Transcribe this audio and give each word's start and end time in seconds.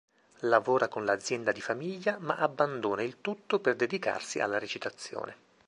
Lavora 0.47 0.87
con 0.87 1.05
l'azienda 1.05 1.51
di 1.51 1.61
famiglia, 1.61 2.17
ma 2.19 2.33
abbandona 2.37 3.03
il 3.03 3.21
tutto 3.21 3.59
per 3.59 3.75
dedicarsi 3.75 4.39
alla 4.39 4.57
recitazione. 4.57 5.35